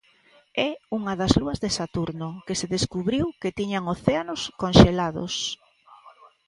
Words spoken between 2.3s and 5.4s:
que se descubriu que tiñan océanos conxelados.